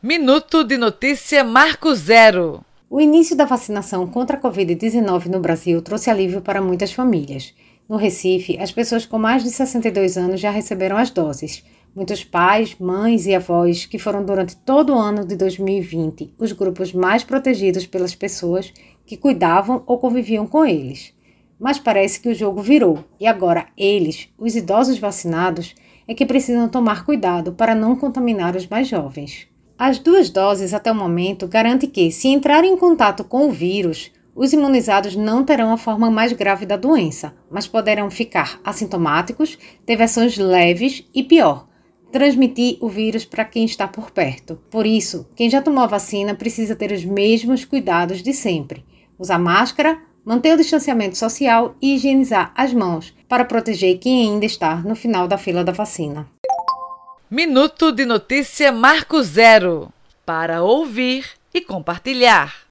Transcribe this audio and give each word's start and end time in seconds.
Minuto 0.00 0.62
de 0.62 0.78
notícia 0.78 1.42
Marco 1.42 1.92
Zero. 1.92 2.64
O 2.88 3.00
início 3.00 3.34
da 3.34 3.44
vacinação 3.44 4.06
contra 4.06 4.36
a 4.36 4.40
Covid-19 4.40 5.26
no 5.26 5.40
Brasil 5.40 5.82
trouxe 5.82 6.08
alívio 6.08 6.40
para 6.40 6.62
muitas 6.62 6.92
famílias. 6.92 7.52
No 7.88 7.96
Recife, 7.96 8.56
as 8.60 8.70
pessoas 8.70 9.04
com 9.04 9.18
mais 9.18 9.42
de 9.42 9.50
62 9.50 10.16
anos 10.16 10.40
já 10.40 10.52
receberam 10.52 10.96
as 10.96 11.10
doses. 11.10 11.64
Muitos 11.96 12.22
pais, 12.22 12.76
mães 12.78 13.26
e 13.26 13.34
avós, 13.34 13.86
que 13.86 13.98
foram 13.98 14.24
durante 14.24 14.54
todo 14.58 14.94
o 14.94 14.98
ano 14.98 15.26
de 15.26 15.34
2020 15.34 16.32
os 16.38 16.52
grupos 16.52 16.92
mais 16.92 17.24
protegidos 17.24 17.84
pelas 17.84 18.14
pessoas 18.14 18.72
que 19.04 19.16
cuidavam 19.16 19.82
ou 19.84 19.98
conviviam 19.98 20.46
com 20.46 20.64
eles. 20.64 21.12
Mas 21.58 21.80
parece 21.80 22.20
que 22.20 22.28
o 22.28 22.34
jogo 22.36 22.62
virou 22.62 23.04
e 23.18 23.26
agora 23.26 23.66
eles, 23.76 24.28
os 24.38 24.54
idosos 24.54 24.96
vacinados, 24.96 25.74
é 26.06 26.14
que 26.14 26.24
precisam 26.24 26.68
tomar 26.68 27.04
cuidado 27.04 27.50
para 27.50 27.74
não 27.74 27.96
contaminar 27.96 28.54
os 28.54 28.64
mais 28.64 28.86
jovens. 28.86 29.48
As 29.78 30.00
duas 30.00 30.28
doses 30.28 30.74
até 30.74 30.90
o 30.90 30.94
momento 30.94 31.46
garantem 31.46 31.88
que, 31.88 32.10
se 32.10 32.26
entrarem 32.26 32.72
em 32.72 32.76
contato 32.76 33.22
com 33.22 33.46
o 33.46 33.52
vírus, 33.52 34.10
os 34.34 34.52
imunizados 34.52 35.14
não 35.14 35.44
terão 35.44 35.72
a 35.72 35.76
forma 35.76 36.10
mais 36.10 36.32
grave 36.32 36.66
da 36.66 36.76
doença, 36.76 37.32
mas 37.48 37.68
poderão 37.68 38.10
ficar 38.10 38.60
assintomáticos, 38.64 39.56
ter 39.86 39.94
versões 39.94 40.36
leves 40.36 41.08
e 41.14 41.22
pior, 41.22 41.68
transmitir 42.10 42.76
o 42.80 42.88
vírus 42.88 43.24
para 43.24 43.44
quem 43.44 43.64
está 43.64 43.86
por 43.86 44.10
perto. 44.10 44.58
Por 44.68 44.84
isso, 44.84 45.28
quem 45.36 45.48
já 45.48 45.62
tomou 45.62 45.84
a 45.84 45.88
vacina 45.88 46.34
precisa 46.34 46.74
ter 46.74 46.90
os 46.90 47.04
mesmos 47.04 47.64
cuidados 47.64 48.20
de 48.20 48.32
sempre: 48.32 48.84
usar 49.16 49.38
máscara, 49.38 50.00
manter 50.24 50.54
o 50.54 50.56
distanciamento 50.56 51.16
social 51.16 51.76
e 51.80 51.94
higienizar 51.94 52.52
as 52.56 52.74
mãos 52.74 53.14
para 53.28 53.44
proteger 53.44 53.98
quem 53.98 54.28
ainda 54.28 54.44
está 54.44 54.74
no 54.74 54.96
final 54.96 55.28
da 55.28 55.38
fila 55.38 55.62
da 55.62 55.70
vacina. 55.70 56.26
Minuto 57.30 57.92
de 57.92 58.06
notícia 58.06 58.72
Marco 58.72 59.22
Zero 59.22 59.92
para 60.24 60.62
ouvir 60.62 61.26
e 61.52 61.60
compartilhar. 61.60 62.66